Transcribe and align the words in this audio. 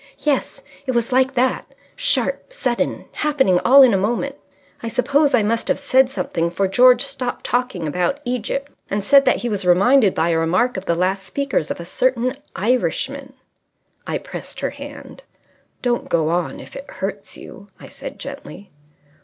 "Yes, 0.17 0.63
it 0.87 0.93
was 0.93 1.11
like 1.11 1.35
that. 1.35 1.75
Sharp 1.95 2.51
sudden 2.51 3.05
happening 3.11 3.59
all 3.59 3.83
in 3.83 3.93
a 3.93 3.97
moment. 3.99 4.35
I 4.81 4.87
suppose 4.87 5.35
I 5.35 5.43
must 5.43 5.67
have 5.67 5.77
said 5.77 6.09
something, 6.09 6.49
for 6.49 6.67
George 6.67 7.03
stopped 7.03 7.45
talking 7.45 7.87
about 7.87 8.19
Egypt 8.25 8.71
and 8.89 9.03
said 9.03 9.25
that 9.25 9.35
he 9.35 9.47
was 9.47 9.63
reminded 9.63 10.15
by 10.15 10.29
a 10.29 10.39
remark 10.39 10.75
of 10.75 10.85
the 10.85 10.95
last 10.95 11.23
speaker's 11.23 11.69
of 11.69 11.79
a 11.79 11.85
certain 11.85 12.35
Irishman" 12.55 13.33
I 14.13 14.17
pressed 14.17 14.61
her 14.61 14.71
hand. 14.71 15.21
"Don't 15.83 16.09
go 16.09 16.29
on 16.29 16.59
if 16.59 16.75
it 16.75 16.89
hurts 16.89 17.37
you," 17.37 17.69
I 17.79 17.87
said, 17.87 18.17
gently. 18.17 18.71